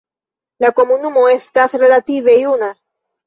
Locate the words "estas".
1.33-1.77